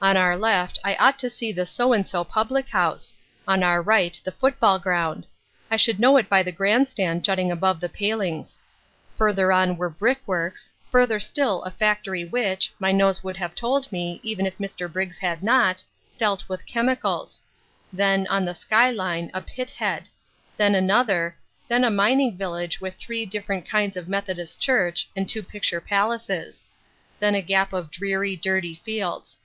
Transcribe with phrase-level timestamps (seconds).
[0.00, 3.16] On our left I ought to see the so and so public house;
[3.48, 5.26] on our right the football ground
[5.72, 8.60] I should know it by the grand stand jutting above the palings;
[9.18, 14.20] further on were brickworks; further still a factory which, my nose would have told me,
[14.22, 14.86] even if Mr.
[14.88, 15.82] Briggs had not,
[16.16, 17.40] dealt with chemicals;
[17.92, 20.08] then, on the skyline, a pit head;
[20.56, 21.36] then another;
[21.66, 26.66] then a mining village with three different kinds of methodist church and two picture palaces;
[27.18, 29.38] then a gap of dreary, dirty fields.